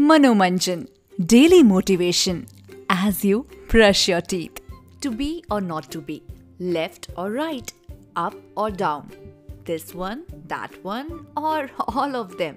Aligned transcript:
Manomanjan 0.00 0.84
daily 1.20 1.62
motivation 1.62 2.36
as 2.90 3.20
you 3.24 3.40
brush 3.70 4.08
your 4.08 4.20
teeth 4.20 4.60
to 5.02 5.10
be 5.10 5.42
or 5.52 5.62
not 5.62 5.84
to 5.92 6.00
be 6.00 6.20
left 6.60 7.10
or 7.12 7.32
right 7.32 7.70
up 8.16 8.54
or 8.56 8.70
down 8.70 9.10
this 9.66 9.94
one 9.96 10.22
that 10.32 10.78
one 10.86 11.26
or 11.36 11.68
all 11.96 12.16
of 12.16 12.36
them 12.36 12.54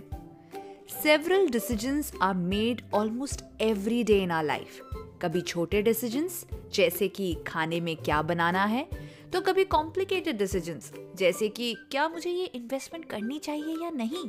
several 1.03 1.47
decisions 1.47 2.13
are 2.21 2.33
made 2.33 2.81
almost 2.93 3.43
every 3.61 4.03
day 4.03 4.19
in 4.23 4.31
our 4.31 4.43
life 4.43 4.79
कभी 5.21 5.41
छोटे 5.41 5.81
decisions 5.81 6.45
जैसे 6.73 7.07
कि 7.07 7.35
खाने 7.47 7.79
में 7.79 7.95
क्या 7.95 8.21
बनाना 8.21 8.65
है 8.65 8.87
तो 9.33 9.41
कभी 9.41 9.63
कॉम्प्लिकेटेड 9.65 10.37
डिसीजंस 10.37 10.91
जैसे 11.15 11.49
कि 11.49 11.75
क्या 11.91 12.07
मुझे 12.09 12.29
ये 12.29 12.45
इन्वेस्टमेंट 12.45 13.05
करनी 13.05 13.39
चाहिए 13.39 13.83
या 13.83 13.89
नहीं? 13.89 14.27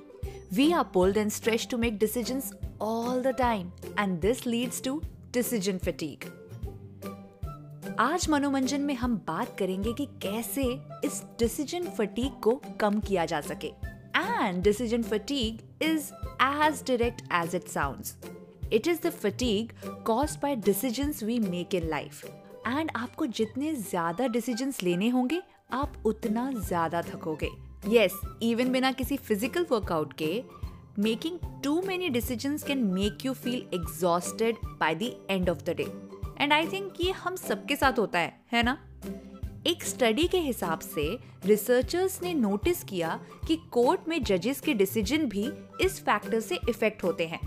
We 0.57 0.71
are 0.73 0.85
pulled 0.95 1.17
and 1.17 1.31
stretch 1.31 1.67
to 1.71 1.77
make 1.79 1.99
decisions 1.99 2.51
all 2.83 3.23
the 3.23 3.35
time 3.39 3.71
and 3.99 4.19
this 4.21 4.47
leads 4.47 4.83
to 4.83 5.01
decision 5.33 5.79
fatigue 5.85 6.25
आज 8.01 8.29
मनोरंजन 8.31 8.81
में 8.81 8.95
हम 8.95 9.17
बात 9.27 9.57
करेंगे 9.59 9.93
कि 9.93 10.07
कैसे 10.23 10.63
इस 11.05 11.23
डिसीज़न 11.39 11.89
फटीक 11.99 12.39
को 12.45 12.55
कम 12.81 13.01
किया 13.01 13.25
जा 13.25 13.41
सके। 13.41 13.69
And 14.17 14.63
decision 14.63 15.03
fatigue 15.03 15.83
is 15.83 16.13
as 16.43 16.83
direct 16.89 17.23
as 17.35 17.55
it 17.55 17.69
sounds 17.69 18.17
it 18.73 18.89
is 18.89 19.07
the 19.07 19.11
fatigue 19.13 19.73
caused 20.07 20.39
by 20.43 20.57
decisions 20.57 21.23
we 21.23 21.39
make 21.41 21.75
in 21.75 21.89
life 21.91 22.25
and 22.25 22.91
आपको 22.97 23.27
जितने 23.29 23.75
ज़्यादा 23.75 24.27
डिसीजंस 24.29 24.83
लेने 24.83 25.09
होंगे, 25.09 25.43
आप 25.73 26.03
उतना 26.07 26.51
ज़्यादा 26.53 27.03
थकोगे। 27.03 27.51
यस 27.89 28.21
इवन 28.43 28.73
बिना 28.73 28.91
किसी 28.93 29.17
फ़िज़िकल 29.17 29.67
वर्कआउट 29.71 30.13
के 30.13 30.43
making 30.99 31.39
too 31.65 31.81
many 31.83 32.09
decisions 32.09 32.63
can 32.63 32.85
make 32.85 33.25
you 33.25 33.33
feel 33.33 33.67
exhausted 33.75 34.57
by 34.81 34.95
the 34.95 35.11
end 35.31 35.51
of 35.51 35.59
the 35.59 35.75
day 35.77 35.87
and 36.41 36.53
I 36.53 36.67
think 36.67 37.01
ये 37.01 37.11
हम 37.13 37.37
सबके 37.37 37.77
साथ 37.77 37.99
होता 37.99 38.19
है 38.19 38.41
है 38.53 38.63
ना? 38.63 38.79
एक 39.67 39.85
स्टडी 39.85 40.27
के 40.29 40.39
हिसाब 40.39 40.79
से 40.79 41.07
रिसर्चर्स 41.47 42.23
ने 42.23 42.35
नोटिस 42.35 42.83
किया 42.85 43.21
कि 43.47 43.57
कोर्ट 43.71 44.09
में 44.09 44.23
जजेस 44.23 44.61
के 44.61 44.75
डिसीज़न 44.75 45.27
भी 45.27 45.49
इस 45.81 46.01
फैक्टर 46.01 46.41
से 46.41 46.59
इफ़ेक्ट 46.69 47.05
होते 47.05 47.27
हैं। 47.27 47.41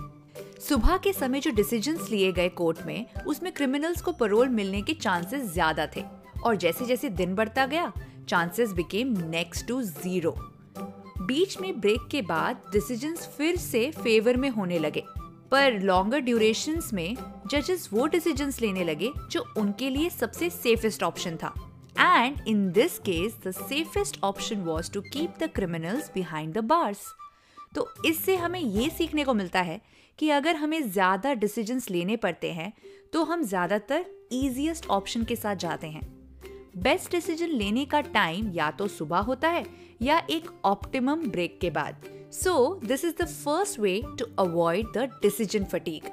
सुबह 0.70 0.98
के 0.98 1.14
समय 1.14 1.40
जो 1.40 1.52
डिसीजंस 1.52 2.10
लिए 2.12 2.32
गए 2.32 2.50
कोर्ट 2.50 2.86
में, 2.86 3.06
उसमें 3.28 3.52
क्रिमिनल्स 3.54 4.02
को 4.02 4.12
परोल 4.12 4.50
मिलने 4.50 4.82
के 4.82 4.94
चांसेस 4.94 5.52
ज़्यादा 5.54 5.88
थे। 5.96 6.04
और 6.44 6.56
जैसे 6.56 6.86
जैसे 6.86 7.10
दिन 7.10 7.36
बढ़ता 7.36 7.66
गया 7.66 7.92
chances 8.30 8.72
became 8.72 9.18
next 9.30 9.68
to 9.68 9.82
zero 9.82 10.36
बीच 11.20 11.60
में 11.62 11.80
ब्रेक 11.80 12.08
के 12.12 12.22
बाद 12.22 12.62
डिसीजंस 12.72 13.28
फिर 13.28 13.58
से 13.58 13.90
फेवर 13.92 14.38
में 14.38 14.50
होने 14.50 14.80
लगे 14.80 15.04
पर 15.52 15.80
लॉन्गर 15.80 16.20
ड्यूरेशन 16.20 16.82
में 16.94 17.16
जजेस 17.52 17.90
वो 17.94 18.08
डिसीजंस 18.08 18.62
लेने 18.62 18.84
लगे 18.84 19.12
जो 19.32 19.46
उनके 19.58 19.90
लिए 19.90 20.10
सबसे 20.10 20.50
सेफेस्ट 20.50 21.04
ऑप्शन 21.04 21.36
था 21.36 21.54
and 22.00 22.48
in 22.48 22.72
this 22.72 22.98
case 23.00 23.38
the 23.48 23.52
safest 23.52 24.20
option 24.24 24.62
was 24.62 24.92
to 24.92 25.02
keep 25.02 25.34
the 25.44 25.50
criminals 25.56 26.12
behind 26.14 26.54
the 26.54 26.64
bars 26.64 27.06
तो 27.76 27.94
इससे 28.06 28.36
हमें 28.36 28.60
ये 28.60 28.90
सीखने 28.90 29.24
को 29.24 29.34
मिलता 29.34 29.62
है 29.62 29.82
कि 30.20 30.30
अगर 30.30 30.56
हमें 30.56 30.92
ज़्यादा 30.92 31.34
डिसीजंस 31.34 31.90
लेने 31.90 32.16
पड़ते 32.18 32.52
हैं 32.52 32.74
तो 33.14 33.24
हम 33.24 33.44
ज़्यादातर 33.44 34.06
ईजिएस्ट 34.34 34.88
ऑप्शन 34.90 35.24
के 35.24 35.36
साथ 35.36 35.56
जाते 35.56 35.88
हैं। 35.88 36.17
बेस्ट 36.84 37.12
डिसीज़न 37.12 37.50
लेने 37.50 37.86
का 37.86 38.02
टाइम 38.02 38.52
या 38.54 38.70
तो 38.80 38.88
सुबह 38.88 39.20
होता 39.30 39.50
है 39.50 39.66
या 40.02 40.18
एक 40.30 40.50
ऑप्टिमम 40.66 41.28
ब्रेक 41.32 41.58
के 41.62 41.70
बाद 41.70 42.06
so 42.34 42.58
this 42.86 43.06
is 43.06 43.16
the 43.22 43.28
first 43.28 43.80
way 43.80 44.02
to 44.20 44.26
avoid 44.40 44.92
the 44.98 45.10
decision 45.22 45.66
fatigue 45.74 46.12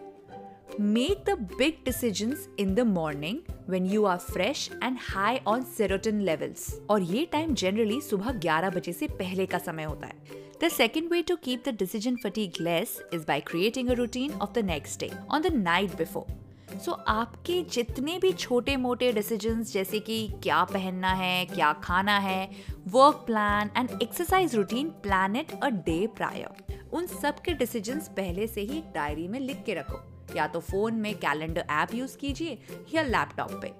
make 0.81 1.25
the 1.29 1.39
big 1.59 1.84
decisions 1.84 2.48
in 2.59 2.75
the 2.75 2.87
morning 2.95 3.39
when 3.67 3.87
you 3.87 4.05
are 4.05 4.19
fresh 4.21 4.62
and 4.83 4.98
high 4.98 5.41
on 5.47 5.62
serotonin 5.77 6.25
levels 6.25 6.65
और 6.91 7.03
ये 7.03 7.25
टाइम 7.33 7.55
जनरली 7.55 8.00
सुबह 8.00 8.33
11 8.41 8.75
बजे 8.75 8.93
से 8.93 9.09
पहले 9.21 9.47
का 9.47 9.59
समय 9.59 9.84
होता 9.84 10.06
है 10.06 10.43
The 10.61 10.71
second 10.71 11.11
way 11.11 11.22
to 11.22 11.37
keep 11.38 11.65
the 11.65 11.72
decision 11.75 12.17
fatigue 12.17 12.61
less 12.61 12.93
is 13.12 13.25
by 13.25 13.41
creating 13.43 13.91
a 13.91 13.97
routine 13.97 14.37
of 14.41 14.53
the 14.55 14.62
next 14.65 14.97
day 14.99 15.12
on 15.28 15.43
the 15.43 15.50
night 15.50 15.97
before. 15.99 16.27
So 16.75 16.91
so, 16.91 16.99
आपके 17.09 17.61
जितने 17.62 18.19
भी 18.19 18.33
छोटे 18.33 18.77
मोटे 18.77 19.12
डिसीजंस 19.12 19.73
जैसे 19.73 20.01
कि 20.01 20.17
क्या 20.43 20.62
पहनना 20.65 21.12
है 21.12 21.45
क्या 21.47 21.73
खाना 21.83 22.19
है 22.19 22.51
work 22.89 23.23
plan 23.27 23.71
and 23.77 23.91
exercise 24.03 24.55
routine 24.55 24.89
plan 25.03 25.37
it 25.37 25.53
a 25.62 25.69
day 25.87 26.07
prior 26.07 26.89
उन 26.93 27.07
सब 27.07 27.39
के 27.41 27.53
डिसीजंस 27.53 28.09
पहले 28.09 28.47
से 28.47 28.61
ही 28.61 28.83
डायरी 28.95 29.29
में 29.29 29.39
लिख 29.41 29.62
के 29.67 29.75
रखो। 29.75 30.01
या 30.37 30.47
तो 30.47 30.61
फ़ोन 30.61 30.95
में 30.95 31.15
कैलेंडर 31.15 31.65
ऐप 31.71 31.95
यूज़ 31.95 32.17
कीजिए 32.19 32.59
या 32.95 33.03
लैपटॉप 33.03 33.53
पे। 33.62 33.73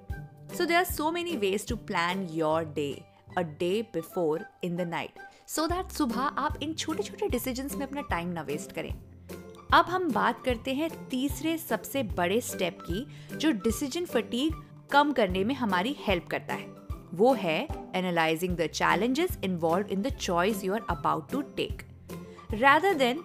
So 0.57 0.65
there 0.65 0.77
are 0.77 0.83
so 0.83 1.11
many 1.11 1.35
ways 1.37 1.67
to 1.67 1.75
plan 1.87 2.27
your 2.31 2.63
day 2.75 2.91
a 3.37 3.41
day 3.59 3.81
before 3.93 4.45
in 4.63 4.75
the 4.75 4.81
night 4.81 5.19
so 5.47 5.67
that 5.67 5.91
सुबह 5.91 6.21
आप 6.21 6.59
इन 6.63 6.73
छोटे 6.73 7.03
छोटे 7.03 7.27
डिसीज़न 7.27 7.69
में 7.77 7.85
अपना 7.85 8.01
टाइम 8.01 8.29
ना 8.29 8.41
वेस्ट 8.41 8.71
करें। 8.71 8.93
अब 9.73 9.85
हम 9.85 10.11
बात 10.11 10.43
करते 10.45 10.73
हैं 10.73 10.89
तीसरे 11.09 11.57
सबसे 11.57 12.03
बड़े 12.13 12.39
स्टेप 12.41 12.77
की, 12.81 13.05
जो 13.33 13.51
डिसीज़न 13.53 14.05
फटीग 14.05 14.53
कम 14.91 15.11
करने 15.11 15.43
में 15.43 15.53
हमारी 15.55 15.95
हेल्प 15.99 16.27
करता 16.27 16.53
है। 16.53 16.73
वो 17.13 17.33
है 17.33 17.61
analysing 17.95 18.55
the 18.57 18.67
challenges 18.67 19.37
involve 19.43 19.87
in 19.87 20.01
the 20.01 20.09
choice 20.11 20.63
you 20.63 20.73
are 20.73 20.81
about 20.89 21.31
to 21.31 21.41
take 21.57 21.83
rather 22.53 22.95
then 22.97 23.23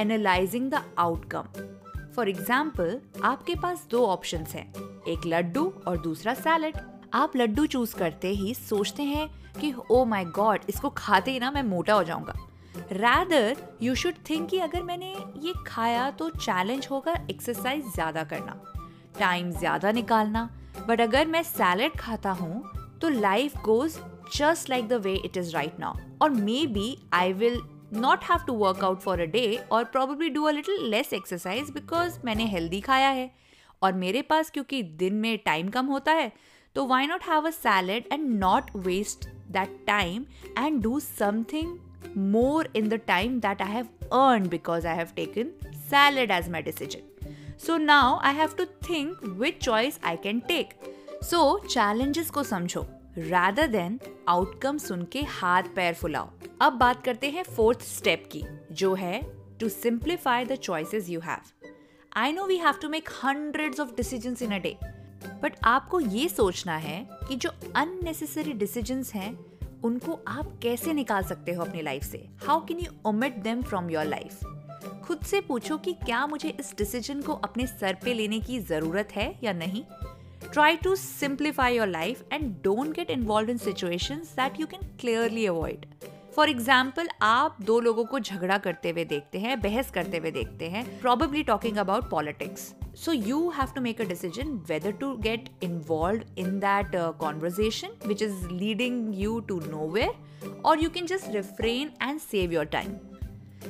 analysing 0.00 0.70
the 0.70 0.82
outcome 0.98 2.12
for 2.16 2.28
example 2.28 3.00
आपके 3.24 3.54
पास 3.54 3.86
दो 3.90 4.04
ऑप्शन 4.06 4.44
हैं, 4.48 4.66
एक 5.08 5.26
लड्डू 5.26 5.72
और 5.86 6.00
दूसरा 6.02 6.34
सैलड 6.34 6.76
आप 7.14 7.36
लड्डू 7.36 7.66
चूज़ 7.66 7.94
करते 7.96 8.28
ही 8.30 8.54
सोचते 8.54 9.02
हैं 9.02 9.28
कि 9.60 9.72
ओ 9.90 10.04
माई 10.04 10.24
गॉड 10.36 10.60
इसको 10.68 10.90
खाते 10.96 11.30
ही 11.30 11.38
ना 11.38 11.50
मैं 11.50 11.62
मोटा 11.62 11.94
हो 11.94 12.04
जाऊँगा। 12.04 12.34
रैदर 12.76 13.56
यू 13.82 13.94
शुड 13.94 14.14
थिंक 14.30 14.48
कि 14.50 14.58
अगर 14.58 14.82
मैंने 14.82 15.14
ये 15.42 15.52
खाया 15.66 16.10
तो 16.10 16.28
चैलेंज 16.30 16.86
होगा 16.90 17.14
एक्सरसाइज 17.30 17.84
ज़्यादा 17.94 18.24
करना 18.24 18.60
टाइम 19.18 19.50
ज़्यादा 19.50 19.92
निकालना। 19.92 20.48
बट 20.88 21.00
अगर 21.00 21.26
मैं 21.26 21.42
सैलड 21.42 21.96
खाता 21.98 22.30
हूँ 22.32 22.62
तो 23.00 23.08
life 23.08 23.56
goes 23.64 23.98
just 24.36 24.70
like 24.70 24.88
the 24.88 25.00
way 25.04 25.14
it 25.14 25.36
is 25.36 25.52
right 25.54 25.80
now 25.80 25.98
or 26.22 26.30
maybe 26.66 26.96
I 27.12 27.32
will 27.32 27.60
not 27.92 28.24
have 28.24 28.44
to 28.46 28.54
work 28.54 28.84
out 28.84 29.00
for 29.00 29.20
a 29.20 29.24
day 29.26 29.44
or 29.72 29.84
probably 29.84 30.28
do 30.30 30.44
a 30.44 30.50
little 30.50 30.84
less 30.90 31.12
exercise 31.12 31.70
because 31.70 32.18
मैंने 32.24 32.46
healthy 32.46 32.80
खाया 32.80 33.08
है। 33.08 33.30
और 33.82 33.92
मेरे 33.94 34.22
पास 34.22 34.50
क्योंकि 34.50 34.82
दिन 34.82 35.14
में 35.14 35.36
time 35.44 35.68
कम 35.68 35.86
होता 35.86 36.12
है 36.12 36.32
तो 36.76 36.86
why 36.86 37.06
not 37.06 37.22
have 37.28 37.46
a 37.46 37.50
salad 37.50 38.12
and 38.12 38.28
not 38.38 38.70
waste 38.76 39.28
that 39.52 39.78
time 39.86 40.26
and 40.58 40.82
do 40.82 40.98
something 41.00 41.68
more 42.14 42.66
in 42.74 42.88
the 42.88 42.98
time 42.98 43.40
that 43.40 43.60
I 43.60 43.66
have 43.66 43.88
earned 44.12 44.50
because 44.50 44.84
I 44.84 44.94
have 44.94 45.14
taken 45.14 45.52
salad 45.88 46.30
as 46.30 46.48
my 46.48 46.62
decision. 46.62 47.02
So 47.56 47.76
now 47.76 48.20
I 48.22 48.32
have 48.32 48.56
to 48.56 48.66
think 48.82 49.18
which 49.38 49.60
choice 49.60 49.98
I 50.02 50.16
can 50.16 50.40
take. 50.40 50.70
So 51.22 51.58
challenges 51.68 52.30
को 52.30 52.42
समझो 52.44 52.86
rather 53.30 53.66
than 53.68 53.98
outcome 54.28 54.78
सुन 54.78 55.04
के 55.12 55.22
हाथ 55.22 55.62
पैर 55.76 55.94
फुलाओ 55.94 56.30
अब 56.60 56.72
बात 56.72 57.04
करते 57.04 57.30
हैं 57.30 57.42
fourth 57.42 57.82
step 57.82 58.28
की 58.32 58.44
जो 58.72 58.94
है 58.94 59.20
to 59.58 59.68
simplify 59.68 60.38
the 60.44 60.56
choices 60.56 61.10
you 61.10 61.20
have. 61.20 61.52
I 62.16 62.30
know 62.32 62.46
we 62.46 62.58
have 62.58 62.80
to 62.80 62.88
make 62.88 63.10
hundreds 63.24 63.78
of 63.78 63.94
decisions 63.96 64.42
in 64.46 64.52
a 64.52 64.62
day. 64.66 64.76
But 65.42 65.56
आपको 65.64 66.00
ये 66.00 66.28
सोचना 66.28 66.76
है 66.76 67.08
कि 67.28 67.36
जो 67.36 67.50
अननेसेसरी 67.76 68.52
डिसीजंस 68.52 69.12
हैं 69.14 69.32
उनको 69.84 70.18
आप 70.28 70.52
कैसे 70.62 70.92
निकाल 70.92 71.22
सकते 71.22 71.52
हो 71.52 71.64
अपनी 71.64 71.82
लाइफ 71.82 72.02
से? 72.02 72.24
How 72.46 72.64
can 72.66 72.78
you 72.78 72.92
omit 73.06 73.36
them 73.42 73.62
from 73.62 73.90
your 73.90 74.04
life 74.04 74.44
खुद 75.04 75.20
से 75.20 75.40
पूछो 75.40 75.76
कि 75.76 75.92
क्या 76.04 76.26
मुझे 76.26 76.48
इस 76.50 76.74
डिसीज़न 76.78 77.22
को 77.22 77.32
अपने 77.34 77.66
सर 77.66 77.96
पे 78.04 78.14
लेने 78.14 78.40
की 78.40 78.58
ज़रूरत 78.60 79.12
है 79.12 79.34
या 79.44 79.52
नहीं? 79.52 79.82
Try 80.52 80.76
to 80.76 80.94
simplify 80.96 81.76
your 81.76 81.86
life 81.86 82.22
and 82.32 82.54
don't 82.64 82.94
get 82.94 83.10
involve 83.10 83.50
in 83.50 83.58
situation 83.58 84.22
that 84.36 84.60
you 84.60 84.66
can 84.66 84.88
clearly 85.00 85.46
avoid 85.46 85.86
for 86.36 86.50
example 86.50 87.08
आप 87.22 87.56
दो 87.62 87.78
लोगों 87.80 88.04
को 88.04 88.18
झगड़ा 88.20 88.58
करते 88.58 88.90
हुए 88.90 89.04
देखते 89.04 89.38
हैं, 89.38 89.60
बहस 89.60 89.90
करते 89.90 90.18
हुए 90.18 90.30
देखते 90.30 90.68
हैं 90.68 91.00
probably 91.00 91.42
talking 91.42 91.76
about 91.76 92.10
politics 92.10 92.72
so 92.99 93.11
you 93.11 93.49
have 93.49 93.73
to 93.73 93.81
make 93.81 93.99
a 93.99 94.05
decision 94.05 94.61
whether 94.67 94.91
to 94.91 95.17
get 95.19 95.49
involved 95.61 96.23
in 96.37 96.59
that 96.59 96.95
uh, 96.95 97.11
conversation 97.13 97.91
which 98.05 98.21
is 98.21 98.49
leading 98.49 99.11
you 99.13 99.43
to 99.47 99.59
nowhere 99.71 100.11
or 100.63 100.77
you 100.77 100.89
can 100.89 101.05
just 101.05 101.27
refrain 101.33 101.91
and 101.99 102.19
save 102.19 102.51
your 102.51 102.65
time 102.65 102.99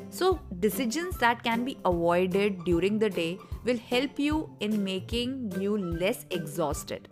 so 0.10 0.40
decisions 0.60 1.18
that 1.18 1.44
can 1.44 1.66
be 1.66 1.78
avoided 1.86 2.64
during 2.66 3.00
the 3.00 3.10
day 3.10 3.38
will 3.64 3.78
help 3.78 4.20
you 4.20 4.50
in 4.60 4.84
making 4.84 5.52
you 5.60 5.78
less 5.78 6.26
exhausted 6.30 7.08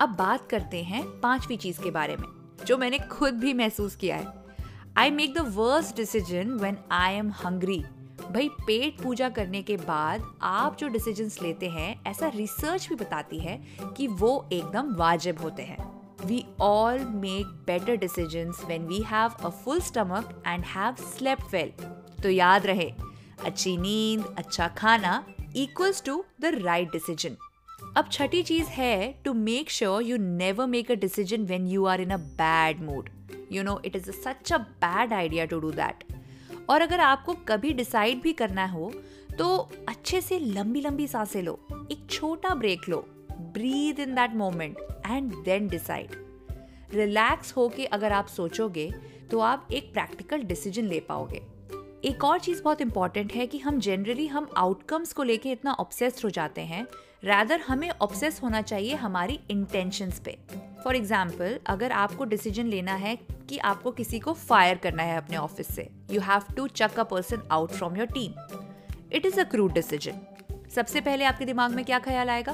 अब 0.00 0.14
बात 0.18 0.48
करते 0.50 0.82
हैं 0.82 1.02
पांचवी 1.20 1.56
चीज 1.56 1.78
के 1.78 1.90
बारे 1.90 2.16
में 2.16 2.28
जो 2.66 2.76
मैंने 2.78 2.98
खुद 3.10 3.34
भी 3.40 3.52
महसूस 3.54 3.96
किया 3.96 4.16
है 4.16 4.40
I 4.94 5.10
make 5.10 5.34
the 5.34 5.44
worst 5.58 5.96
decision 5.96 6.58
when 6.62 6.78
I 6.90 7.12
am 7.18 7.30
hungry 7.42 7.84
भाई, 8.31 8.47
पेट 8.49 9.01
पूजा 9.01 9.27
करने 9.29 9.61
के 9.61 9.75
बाद 9.77 10.23
आप 10.43 10.77
जो 10.77 10.87
डिसीजंस 10.87 11.41
लेते 11.41 11.69
हैं, 11.69 12.03
ऐसा 12.07 12.27
रिसर्च 12.27 12.87
भी 12.89 12.95
बताती 12.95 13.39
है 13.39 13.61
कि 13.97 14.07
वो 14.07 14.47
एकदम 14.53 14.93
वाजिब 14.95 15.39
होते 15.41 15.63
हैं। 15.63 15.77
We 16.25 16.43
all 16.61 16.99
make 17.15 17.45
better 17.67 17.95
decisions 17.95 18.61
when 18.65 18.87
we 18.87 18.99
have 19.07 19.45
a 19.45 19.49
full 19.63 19.79
stomach 19.81 20.43
and 20.47 20.65
have 20.65 20.95
slept 21.13 21.53
well 21.53 21.71
तो 22.23 22.29
याद 22.29 22.65
रहे, 22.65 22.91
अच्छी 23.45 23.75
नींद 23.77 24.25
अच्छा 24.37 24.67
खाना 24.77 25.23
equals 25.55 26.03
to 26.03 26.23
the 26.41 26.53
right 26.55 26.91
decision 26.91 27.37
अब 27.97 28.09
छठी 28.11 28.43
चीज़ 28.43 28.67
है 28.69 29.11
to 29.25 29.33
make 29.33 29.69
sure 29.69 30.03
you 30.03 30.17
never 30.17 30.65
make 30.67 30.91
a 30.91 30.95
decision 30.97 31.45
when 31.45 31.67
you 31.67 31.85
are 31.85 32.01
in 32.01 32.09
a 32.09 32.17
bad 32.17 32.81
mood 32.81 33.09
you 33.51 33.63
know 33.63 33.79
it 33.85 33.95
is 33.95 34.11
such 34.13 34.53
a 34.53 34.57
bad 34.57 35.13
idea 35.13 35.45
to 35.45 35.59
do 35.59 35.71
that 35.71 36.03
और 36.69 36.81
अगर 36.81 36.99
आपको 36.99 37.33
कभी 37.47 37.73
decide 37.73 38.21
भी 38.21 38.33
करना 38.33 38.65
हो 38.65 38.91
तो 39.39 39.57
अच्छे 39.89 40.21
से 40.21 40.39
लंबी 40.39 40.81
लंबी 40.81 41.07
साँसें 41.07 41.41
लो, 41.41 41.59
एक 41.91 42.07
छोटा 42.09 42.53
break 42.55 42.89
low 42.89 43.05
breathe 43.31 43.99
in 43.99 44.15
that 44.15 44.35
moment 44.35 44.77
and 45.07 45.33
then 45.45 45.67
decide 45.67 46.15
relax 46.93 47.55
होके 47.57 47.85
अगर 47.85 48.11
आप 48.11 48.27
सोचोगे 48.27 48.91
तो 49.31 49.39
आप 49.39 49.67
एक 49.71 49.91
प्रैक्टिकल 49.93 50.43
डिसीज़न 50.43 50.83
ले 50.83 50.99
पाओगे। 50.99 51.41
एक 52.05 52.23
और 52.23 52.39
चीज़ 52.39 52.61
बहुत 52.63 52.81
इंपॉर्टेंट 52.81 53.33
है 53.33 53.47
कि 53.47 53.57
हम 53.57 53.79
जनरली 53.79 54.27
हम 54.27 54.49
आउटकम्स 54.57 55.13
को 55.13 55.23
लेके 55.23 55.51
इतना 55.51 55.73
ऑब्सेस्ड 55.73 56.23
हो 56.23 56.29
जाते 56.29 56.61
हैं 56.61 56.83
रैदर 57.23 57.59
हमें 57.59 57.89
ऑब्सेस 58.01 58.39
होना 58.43 58.61
चाहिए 58.61 58.95
हमारी 58.95 59.39
इंटेंशंस 59.49 60.19
पे। 60.19 60.37
फॉर 60.87 60.95
एग्ज़ाम्पल 60.95 61.57
अगर 61.67 61.91
आपको 61.91 62.25
डिसीज़न 62.25 62.65
लेना 62.65 62.93
है 62.95 63.15
कि 63.49 63.57
आपको 63.69 63.91
किसी 63.91 64.19
को 64.19 64.33
फायर 64.33 64.77
करना 64.77 65.03
है 65.03 65.17
अपने 65.17 65.37
ऑफ़िस 65.37 65.67
से 65.75 65.87
you 66.11 66.19
have 66.21 66.43
to 66.57 66.67
chuck 66.67 66.99
a 66.99 67.03
person 67.03 67.41
out 67.51 67.71
from 67.71 67.95
your 67.97 68.05
team 68.07 68.33
it 69.13 69.25
is 69.25 69.39
a 69.39 69.43
crude 69.43 69.73
decision 69.73 70.19
सबसे 70.75 71.01
पहले 71.01 71.25
आपके 71.25 71.45
दिमाग 71.45 71.71
में 71.71 71.83
क्या 71.85 71.99
ख्याल 71.99 72.29
आएगा? 72.29 72.51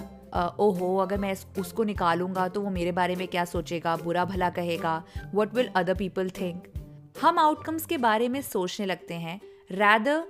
ओहो, 0.60 0.98
अगर 0.98 1.18
मैं 1.18 1.36
उसको 1.60 1.84
निकालूँगा 1.84 2.48
तो 2.48 2.62
वो 2.62 2.70
मेरे 2.70 2.92
बारे 2.92 3.16
में 3.16 3.28
क्या 3.28 3.46
सोचेगा? 3.46 3.96
बुरा 3.98 4.26
भला 4.26 4.50
कहेगा? 4.50 5.04
What 5.36 5.54
will 5.56 5.70
other 5.76 5.96
people 5.96 6.30
think 6.30 6.68
हम 7.22 7.40
आउटकम्स 7.40 7.86
के 7.86 7.98
बारे 7.98 8.30
में 8.30 8.42
सोचने 8.42 8.86
लगते 8.86 9.14
हैं। 9.16 9.40
Rather 9.72 10.24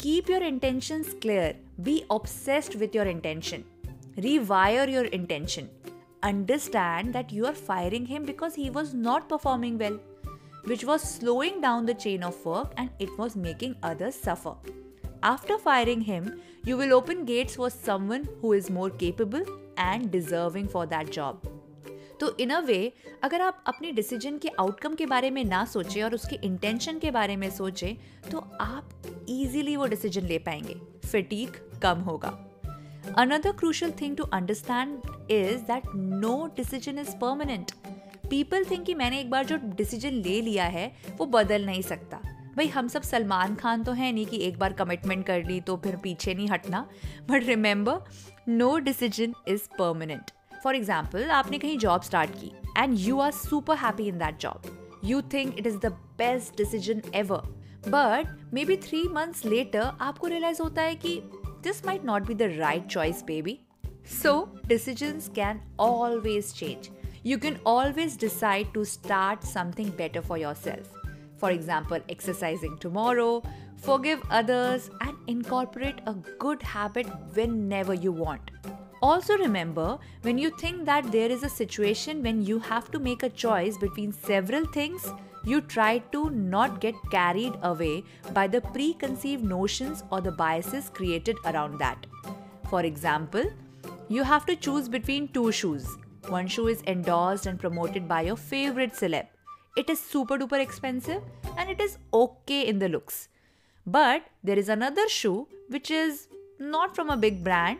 keep 0.00 0.30
your 0.30 0.42
intention 0.42 1.02
clear 1.22 1.60
be 1.80 2.02
obsessed 2.10 2.76
with 2.76 2.96
your 2.96 3.08
intention 3.08 3.64
rewire 4.18 4.88
your 4.90 5.06
intention. 5.14 5.66
Understand 6.22 7.12
that 7.12 7.32
you 7.32 7.46
are 7.46 7.54
firing 7.54 8.06
him 8.06 8.24
because 8.24 8.54
he 8.54 8.70
was 8.70 8.92
not 8.92 9.28
performing 9.28 9.78
well, 9.78 9.98
which 10.64 10.84
was 10.84 11.02
slowing 11.02 11.60
down 11.60 11.86
the 11.86 11.94
chain 11.94 12.24
of 12.24 12.44
work 12.44 12.72
and 12.76 12.90
it 12.98 13.16
was 13.16 13.36
making 13.36 13.76
others 13.82 14.16
suffer. 14.16 14.54
After 15.22 15.58
firing 15.58 16.00
him, 16.00 16.40
you 16.64 16.76
will 16.76 16.92
open 16.92 17.24
gates 17.24 17.54
for 17.54 17.70
someone 17.70 18.28
who 18.40 18.52
is 18.52 18.68
more 18.68 18.90
capable 18.90 19.44
and 19.76 20.10
deserving 20.10 20.68
for 20.68 20.86
that 20.86 21.10
job. 21.10 21.46
तो 22.20 22.36
इन 22.40 22.50
अ 22.50 22.58
वे 22.60 22.92
अगर 23.24 23.40
आप 23.40 23.62
अपने 23.66 23.90
decision 23.92 24.38
के 24.38 24.48
outcome 24.60 24.94
के 24.94 25.06
बारे 25.06 25.30
में 25.30 25.44
ना 25.44 25.64
सोचें 25.64 26.02
और 26.02 26.14
उसके 26.14 26.36
इंटेंशन 26.46 26.98
के 26.98 27.10
बारे 27.10 27.36
में 27.36 27.48
सोचें 27.50 27.96
तो 28.30 28.38
आप 28.60 28.88
इजीली 29.28 29.76
वो 29.76 29.86
डिसीज़न 29.86 30.26
ले 30.26 30.38
पाएँगे 30.48 30.74
फिटीक 31.06 31.56
कम 31.82 32.00
होगा 32.10 32.36
Another 33.16 33.52
crucial 33.52 33.90
thing 33.90 34.14
to 34.16 34.24
understand 34.32 35.00
is 35.28 35.62
that 35.64 35.82
no 35.94 36.48
decision 36.48 36.98
is 36.98 37.14
permanent. 37.14 37.72
People 38.30 38.64
think 38.64 38.84
कि 38.86 38.94
मैंने 38.94 39.20
एक 39.20 39.30
बार 39.30 39.44
जो 39.46 39.56
डिसीज़न 39.76 40.14
ले 40.14 40.40
लिया 40.40 40.64
है, 40.64 40.92
वो 41.18 41.26
बदल 41.26 41.64
नहीं 41.66 41.82
सकता। 41.82 42.16
भाई, 42.56 42.66
हम 42.66 42.88
सब 42.88 43.02
सलमान 43.02 43.54
खान 43.54 43.84
तो 43.84 43.92
हैं 43.92 44.12
नहीं 44.12 44.26
कि 44.26 44.36
एक 44.46 44.58
बार 44.58 44.72
कमिटमेंट 44.72 45.26
कर 45.26 45.44
ली 45.44 45.60
तो 45.60 45.76
फिर 45.84 45.96
पीछे 45.96 46.34
नहीं 46.34 46.48
हटना। 46.48 46.86
But 47.30 47.44
remember 47.46 48.00
no 48.48 48.76
decision 48.78 49.34
is 49.48 49.68
permanent 49.78 50.30
for 50.64 50.76
example 50.76 51.30
आपने 51.30 51.58
कहीं 51.58 51.78
जॉब 51.78 52.02
स्टार्ट 52.02 52.30
की 52.40 52.52
and 52.78 52.98
you 52.98 53.18
are 53.20 53.32
super 53.32 53.76
happy 53.76 54.08
in 54.08 54.18
that 54.18 54.38
job 54.40 54.70
you 55.04 55.20
think 55.32 55.58
it 55.58 55.66
is 55.66 55.76
the 55.76 55.92
best 56.18 56.56
decision 56.56 57.02
ever 57.14 57.56
but 57.88 58.52
maybe 58.64 58.76
three 58.76 59.02
months 59.12 59.44
later 59.46 59.90
आपको 60.00 60.26
realise 60.26 60.62
होता 60.62 60.82
है 60.82 60.94
कि 60.96 61.20
this 61.62 61.84
might 61.84 62.04
not 62.04 62.26
be 62.26 62.34
the 62.34 62.58
right 62.58 62.88
choice, 62.88 63.22
baby. 63.22 63.64
So, 64.04 64.50
decisions 64.68 65.30
can 65.34 65.60
always 65.78 66.52
change. 66.52 66.90
You 67.22 67.38
can 67.38 67.60
always 67.66 68.16
decide 68.16 68.72
to 68.74 68.84
start 68.84 69.44
something 69.44 69.90
better 69.90 70.22
for 70.22 70.38
yourself. 70.38 70.88
For 71.36 71.50
example, 71.50 72.00
exercising 72.08 72.78
tomorrow, 72.78 73.42
forgive 73.76 74.22
others, 74.30 74.90
and 75.00 75.16
incorporate 75.26 76.00
a 76.06 76.14
good 76.38 76.62
habit 76.62 77.06
whenever 77.34 77.94
you 77.94 78.12
want. 78.12 78.50
Also, 79.00 79.36
remember 79.38 79.98
when 80.22 80.38
you 80.38 80.50
think 80.58 80.84
that 80.84 81.12
there 81.12 81.30
is 81.30 81.44
a 81.44 81.48
situation 81.48 82.22
when 82.22 82.44
you 82.44 82.58
have 82.58 82.90
to 82.90 82.98
make 82.98 83.22
a 83.22 83.28
choice 83.28 83.78
between 83.78 84.12
several 84.12 84.64
things, 84.66 85.12
you 85.48 85.60
try 85.60 85.98
to 86.12 86.28
not 86.30 86.80
get 86.80 86.94
carried 87.10 87.54
away 87.62 88.04
by 88.32 88.46
the 88.46 88.60
preconceived 88.60 89.44
notions 89.44 90.02
or 90.10 90.20
the 90.20 90.32
biases 90.32 90.90
created 90.90 91.36
around 91.46 91.78
that. 91.78 92.06
For 92.68 92.82
example, 92.82 93.44
you 94.08 94.22
have 94.24 94.44
to 94.46 94.56
choose 94.56 94.88
between 94.88 95.28
two 95.28 95.50
shoes. 95.52 95.96
One 96.28 96.48
shoe 96.48 96.68
is 96.68 96.82
endorsed 96.86 97.46
and 97.46 97.58
promoted 97.58 98.06
by 98.06 98.22
your 98.22 98.36
favorite 98.36 98.92
celeb. 98.92 99.26
It 99.76 99.88
is 99.88 99.98
super 99.98 100.36
duper 100.36 100.60
expensive 100.60 101.22
and 101.56 101.70
it 101.70 101.80
is 101.80 101.98
okay 102.12 102.66
in 102.66 102.78
the 102.78 102.88
looks. 102.88 103.28
But 103.86 104.24
there 104.44 104.58
is 104.58 104.68
another 104.68 105.08
shoe 105.08 105.48
which 105.68 105.90
is 105.90 106.28
not 106.58 106.94
from 106.94 107.08
a 107.08 107.16
big 107.16 107.42
brand, 107.42 107.78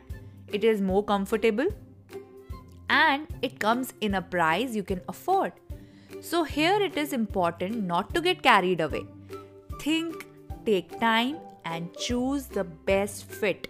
it 0.53 0.65
is 0.65 0.81
more 0.81 1.05
comfortable 1.05 1.67
and 2.89 3.27
it 3.43 3.59
comes 3.61 3.93
in 4.01 4.15
a 4.15 4.23
price 4.23 4.75
you 4.75 4.83
can 4.83 5.03
afford. 5.09 5.53
So, 6.21 6.43
here 6.43 6.81
it 6.83 6.97
is 6.97 7.13
important 7.13 7.85
not 7.85 8.13
to 8.15 8.21
get 8.21 8.43
carried 8.43 8.81
away. 8.81 9.05
Think, 9.81 10.27
take 10.67 10.99
time, 10.99 11.37
and 11.65 11.95
choose 11.97 12.47
the 12.47 12.65
best 12.65 13.25
fit. 13.25 13.69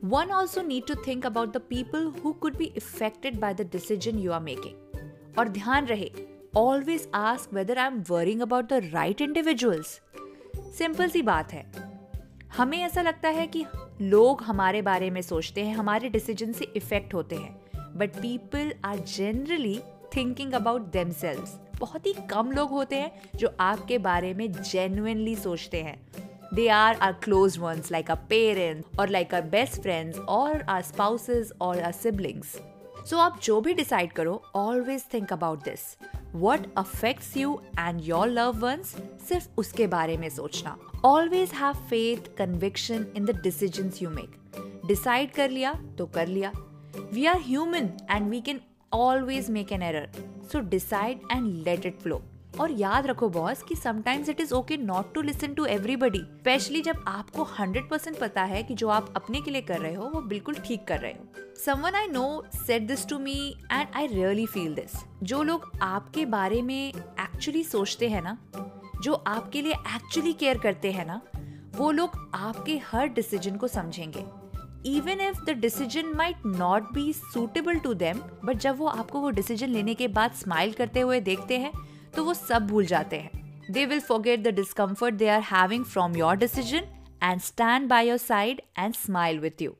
One 0.00 0.30
also 0.30 0.62
need 0.62 0.86
to 0.86 0.94
think 0.96 1.24
about 1.24 1.52
the 1.52 1.60
people 1.60 2.10
who 2.12 2.34
could 2.34 2.56
be 2.56 2.72
affected 2.76 3.40
by 3.40 3.52
the 3.52 3.64
decision 3.64 4.18
you 4.18 4.32
are 4.32 4.40
making. 4.40 4.76
और 5.38 5.48
ध्यान 5.48 5.86
रहे 5.86 6.10
always 6.54 7.06
ask 7.14 7.52
whether 7.58 7.76
I'm 7.78 8.02
worrying 8.10 8.42
about 8.46 8.68
the 8.72 8.80
right 8.94 9.20
individuals. 9.26 9.98
Simple 10.78 11.08
सी 11.10 11.22
बात 11.22 11.52
है 11.52 11.64
हमें 12.56 12.78
ऐसा 12.78 13.02
लगता 13.02 13.28
है 13.28 13.46
कि 13.46 13.64
लोग 14.02 14.42
हमारे 14.42 14.82
बारे 14.82 15.10
में 15.10 15.20
सोचते 15.22 15.64
हैं 15.64 15.74
हमारे 15.74 16.08
डिसीज़न 16.08 16.52
से 16.52 16.72
इफ़ेक्ट 16.76 17.14
होते 17.14 17.36
हैं 17.36 17.98
but 17.98 18.16
people 18.20 18.72
are 18.84 18.98
generally 19.16 19.78
thinking 20.16 20.52
about 20.52 20.90
themselves 20.92 21.56
बहुत 21.78 22.06
ही 22.06 22.12
कम 22.30 22.50
लोग 22.50 22.70
होते 22.70 22.96
हैं 22.96 23.30
जो 23.36 23.54
आपके 23.60 23.98
बारे 24.00 24.34
में 24.34 24.50
जेन्युइनली 24.52 25.36
सोचते 25.36 25.82
हैं। 25.82 25.96
They 26.54 26.68
are 26.68 26.94
our 26.94 27.12
close 27.22 27.58
ones 27.58 27.90
like 27.92 28.10
a 28.10 28.14
parents 28.28 28.98
or 29.00 29.08
like 29.08 29.34
our 29.34 29.42
best 29.50 29.80
friends 29.82 30.18
or 30.18 30.62
our 30.62 30.82
spouses 30.82 31.52
or 31.60 31.80
our 31.80 31.92
siblings 31.92 32.56
so 33.10 33.18
आप 33.18 33.38
जो 33.42 33.60
भी 33.60 33.74
डिसाइड 33.74 34.12
करो 34.12 34.42
always 34.54 35.04
think 35.14 35.32
about 35.32 35.64
this 35.64 35.80
what 36.34 36.66
affects 36.78 37.36
you 37.36 37.60
and 37.78 38.00
your 38.04 38.28
love 38.28 38.58
ones 38.58 38.94
सिर्फ़ 39.28 39.48
उसके 39.58 39.86
बारे 39.86 40.16
में 40.16 40.28
सोचना। 40.28 40.76
Always 41.04 41.52
have 41.54 41.74
faith 41.90 42.28
conviction 42.38 43.06
in 43.16 43.24
the 43.24 43.40
decision 43.42 43.90
you 44.02 44.10
make 44.10 44.82
decide 44.86 45.30
कर 45.32 45.50
लिया 45.50 45.72
तो 45.98 46.06
कर 46.06 46.26
लिया। 46.26 46.52
We 47.12 47.26
are 47.26 47.40
human 47.40 47.90
and 48.10 48.28
we 48.30 48.40
can 48.40 48.60
always 48.94 49.50
make 49.50 49.72
an 49.72 49.82
error 49.82 50.10
so 50.52 50.60
decide 50.60 51.20
and 51.32 51.46
let 51.64 51.86
it 51.86 51.98
flow 52.00 52.22
और 52.60 52.70
याद 52.70 53.06
रखो 53.06 53.28
बॉस 53.28 53.62
कि 53.62 53.74
sometimes 53.74 54.28
it 54.28 54.40
is 54.40 54.52
okay 54.54 54.76
not 54.76 55.12
to 55.14 55.22
listen 55.22 55.54
to 55.54 55.64
everybody 55.66 56.18
specially 56.18 56.80
जब 56.80 57.04
आपको 57.08 57.42
हंड्रेड 57.58 57.88
परसेंट 57.90 58.18
पता 58.18 58.42
है 58.42 58.62
कि 58.62 58.74
जो 58.74 58.88
आप 58.88 59.12
अपने 59.16 59.40
के 59.40 59.50
लिए 59.50 59.62
कर 59.62 59.78
रहे 59.78 59.94
हो, 59.94 60.10
वो 60.14 60.20
बिल्कुल 60.20 60.54
ठीक 60.54 60.84
कर 60.88 61.00
रहे 61.00 61.12
हो। 61.12 61.54
Someone 61.64 61.94
I 61.94 62.06
know 62.08 62.44
said 62.54 62.82
this 62.82 63.06
to 63.08 63.18
me 63.18 63.54
and 63.72 63.86
I 63.96 64.06
really 64.06 64.46
feel 64.46 64.74
this 64.74 64.92
जो 65.22 65.42
लोग 65.42 65.70
आपके 65.82 66.26
बारे 66.26 66.60
में 66.62 66.88
एक्चुअली 66.88 67.62
सोचते 67.64 68.08
हैं 68.08 68.22
ना, 68.22 68.36
जो 69.02 69.12
आपके 69.12 69.62
लिए 69.62 69.72
एक्चुअली 69.72 70.32
केयर 70.32 70.58
करते 70.58 70.92
हैं 70.92 71.06
ना, 71.06 71.20
वो 71.76 71.90
लोग 71.90 72.30
आपके 72.34 72.80
हर 72.86 73.08
डिसीज़न 73.08 73.56
को 73.56 73.68
समझेंगे। 73.68 74.24
Even 74.86 75.20
if 75.20 75.44
the 75.44 75.50
decision 75.50 76.12
might 76.16 76.46
not 76.46 76.92
be 76.92 77.12
suitable 77.12 77.78
to 77.78 77.94
them 77.94 78.18
but 78.44 78.56
जब 78.56 78.78
वो 78.78 78.86
आपको 78.86 79.20
वो 79.20 79.30
डिसीज़न 79.30 79.68
लेने 79.68 79.94
के 79.94 80.08
बाद 80.08 80.32
स्माइल 80.32 80.72
करते 80.72 81.00
हुए 81.00 81.20
देखते 81.20 81.58
हैं 81.58 81.72
तो 82.16 82.24
वो 82.24 82.34
सब 82.34 82.66
भूल 82.66 82.86
जाते 82.86 83.16
हैं। 83.16 83.72
They 83.72 83.84
will 83.86 84.00
forget 84.00 84.42
the 84.42 84.54
discomfort 84.54 85.14
they 85.14 85.28
are 85.28 85.40
having 85.42 85.84
from 85.84 86.16
your 86.16 86.36
decision 86.36 86.88
and 87.22 87.40
stand 87.40 87.88
by 87.88 88.08
your 88.08 88.18
side 88.18 88.62
and 88.78 88.94
smile 88.94 89.38
with 89.38 89.62
you 89.62 89.74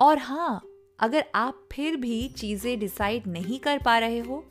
और 0.00 0.18
हाँ 0.18 0.62
अगर 1.00 1.24
आप 1.34 1.68
फिर 1.72 1.96
भी 1.96 2.26
चीज़ें 2.28 2.78
डिसाइड 2.78 3.26
नहीं 3.26 3.58
कर 3.58 3.78
पा 3.78 3.98
रहे 3.98 4.18
हो 4.18 4.44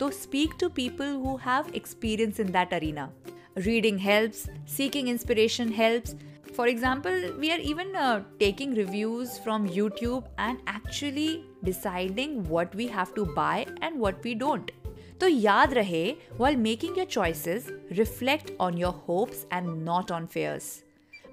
तो 0.00 0.10
speak 0.10 0.54
to 0.60 0.68
people 0.68 1.14
who 1.24 1.36
have 1.36 1.72
experience 1.74 2.40
in 2.40 2.50
that 2.52 2.74
arena 2.74 3.10
reading 3.58 3.98
helps 3.98 4.42
seeking 4.76 5.08
inspiration 5.08 5.68
helps 5.68 6.14
For 6.55 6.67
example, 6.67 7.31
we 7.39 7.51
are 7.51 7.59
even 7.59 7.95
uh, 7.95 8.23
taking 8.39 8.73
reviews 8.75 9.37
from 9.39 9.67
YouTube 9.67 10.25
and 10.37 10.59
actually 10.67 11.45
deciding 11.63 12.47
what 12.49 12.75
we 12.75 12.87
have 12.87 13.13
to 13.15 13.25
buy 13.25 13.65
and 13.81 13.99
what 13.99 14.23
we 14.23 14.35
don't. 14.35 14.71
तो 15.19 15.27
याद 15.27 15.73
रहे 15.73 16.15
while 16.37 16.55
making 16.57 16.95
your 16.95 17.05
choices, 17.05 17.71
reflect 17.97 18.51
on 18.59 18.77
your 18.77 18.91
hopes 18.91 19.45
and 19.51 19.85
not 19.85 20.11
on 20.11 20.27
fears. 20.27 20.83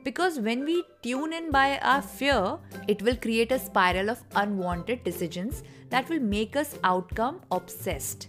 Because 0.05 0.38
when 0.41 0.65
we 0.65 0.83
tune 1.03 1.33
in 1.33 1.50
by 1.50 1.79
our 1.79 2.03
fear, 2.03 2.59
it 2.87 3.03
will 3.03 3.17
create 3.17 3.50
a 3.53 3.59
spiral 3.59 4.11
of 4.11 4.23
unwanted 4.37 5.03
decisions 5.05 5.62
that 5.91 6.09
will 6.09 6.21
make 6.21 6.55
us 6.57 6.79
outcome 6.85 7.41
obsessed. 7.50 8.29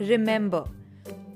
Remember, 0.00 0.64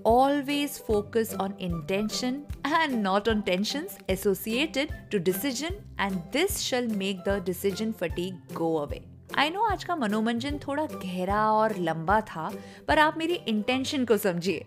always 0.03 0.77
focus 0.77 1.33
on 1.33 1.53
intention 1.59 2.45
and 2.63 3.03
not 3.03 3.27
on 3.27 3.41
tensions 3.43 3.97
associated 4.09 4.93
to 5.11 5.19
decision 5.19 5.75
and 5.97 6.21
this 6.31 6.59
shall 6.61 6.87
make 7.01 7.23
the 7.25 7.39
decision 7.49 7.93
fatigue 7.93 8.35
go 8.53 8.69
away. 8.83 9.01
I 9.37 9.49
know 9.49 9.63
आज 9.63 9.83
का 9.83 9.95
मनोरंजन 9.95 10.57
थोड़ा 10.57 10.85
गहरा 10.85 11.51
और 11.51 11.77
लंबा 11.77 12.21
था 12.21 12.51
पर 12.87 12.99
आप 12.99 13.17
मेरी 13.17 13.33
इंटेंशन 13.33 14.05
को 14.05 14.17
समझिए 14.17 14.65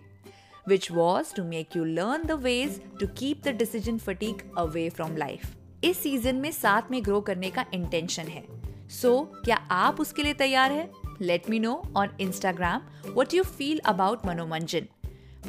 which 0.67 0.91
was 0.91 1.35
to 1.35 1.43
make 1.43 1.75
you 1.75 1.83
learn 1.85 2.23
the 2.23 2.31
ways 2.31 2.81
to 2.99 3.07
keep 3.07 3.43
the 3.43 3.47
decision 3.47 3.97
fatigue 3.97 4.51
away 4.57 4.89
from 4.89 5.17
life 5.17 5.55
इस 5.83 5.97
सीज़न 5.97 6.35
में 6.35 6.51
साथ 6.51 6.91
में 6.91 7.03
ग्रो 7.05 7.21
करने 7.21 7.49
का 7.49 7.65
इंटेंशन 7.73 8.23
है। 8.23 8.45
सो 8.89 9.31
so, 9.33 9.45
क्या 9.45 9.55
आप 9.55 9.99
उसके 9.99 10.23
लिए 10.23 10.33
तैयार 10.33 10.71
है? 10.71 10.91
Let 11.21 11.49
me 11.49 11.59
know 11.59 11.81
on 11.97 12.09
Instagram 12.19 12.81
what 13.17 13.33
you 13.33 13.43
feel 13.43 13.79
about 13.79 14.25
Manomanjan. 14.25 14.87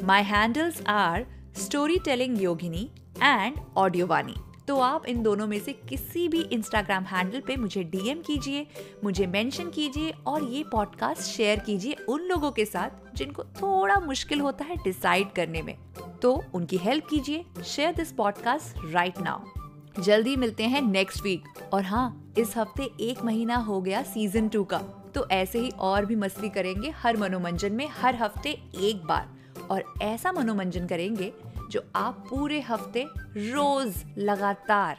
My 0.03 0.23
handles 0.23 0.81
are 0.87 1.25
story 1.57 1.97
telling 1.99 2.41
Yogini 2.41 2.89
and 3.23 3.55
Audiovani 3.77 4.35
तो 4.67 4.77
आप 4.79 5.05
इन 5.05 5.21
दोनों 5.23 5.47
में 5.47 5.59
से 5.59 5.73
किसी 5.89 6.27
भी 6.27 6.41
इंस्टाग्राम 6.43 7.03
हैंडल 7.03 7.41
पे 7.47 7.55
मुझे 7.57 7.83
डीएम 7.83 8.21
कीजिए, 8.21 8.65
मुझे 9.03 9.27
मेंशन 9.27 9.69
कीजिए 9.69 10.11
और 10.27 10.43
ये 10.43 10.63
पॉडकास्ट 10.71 11.21
शेयर 11.21 11.59
कीजिए 11.59 11.95
उन 12.09 12.21
लोगों 12.21 12.51
के 12.51 12.65
साथ 12.65 13.15
जिनको 13.17 13.43
थोड़ा 13.61 13.99
मुश्किल 13.99 14.39
होता 14.39 14.65
है 14.65 14.75
डिसाइड 14.75 15.31
करने 15.31 15.61
में। 15.61 15.75
तो 16.21 16.33
उनकी 16.53 16.77
हेल्प 16.77 17.07
कीजिए 17.09 17.45
share 17.65 17.95
this 17.95 18.11
podcast 18.11 18.81
right 18.93 19.19
now 19.19 20.01
जल्दी 20.01 20.35
मिलते 20.35 20.63
हैं 20.63 20.81
नेक्स्ट 20.81 21.23
वीक 21.23 21.47
और 21.73 21.83
हाँ 21.83 22.33
इस 22.37 22.57
हफ़्ते 22.57 22.89
एक 23.01 23.23
महीना 23.25 23.55
हो 23.55 23.81
गया 23.81 24.03
सीज़न 24.03 24.49
टू 24.49 24.63
का। 24.63 24.77
तो 25.15 25.27
ऐसे 25.31 25.59
ही 25.59 25.69
और 25.69 26.05
भी 26.05 26.15
मस्ती 26.15 26.49
करेंगे 26.49 26.89
हर 26.97 27.17
मनोरंजन 27.17 27.73
में, 27.73 27.87
हर 27.91 28.15
हफ़्ते 28.15 28.49
एक 28.81 29.05
बार। 29.05 29.35
और 29.71 29.93
ऐसा 30.01 30.31
मनोमंजन 30.31 30.87
करेंगे 30.87 31.33
जो 31.71 31.83
आप 31.95 32.25
पूरे 32.29 32.59
हफ़्ते 32.61 33.05
रोज 33.37 34.03
लगातार 34.17 34.97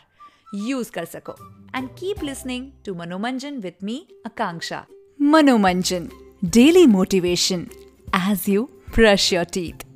यूज़ 0.55 0.93
कर 0.93 1.05
सको। 1.05 1.33
And 1.77 1.89
keep 1.89 2.23
listening 2.23 2.71
to 2.87 2.95
Manomanjan 2.95 3.59
with 3.59 3.85
me 3.85 4.07
Akanksha 4.27 4.85
Manomanjan 5.23 6.09
daily 6.45 6.87
motivation 6.87 7.67
as 8.15 8.45
you 8.49 8.65
brush 8.95 9.33
your 9.33 9.45
teeth 9.45 9.88